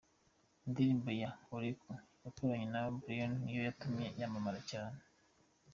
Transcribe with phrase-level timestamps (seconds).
[0.65, 1.91] Indirimbo ye ‘Oleku’
[2.23, 4.99] yakoranye na Brymo niyo yatumye yamamara cyane.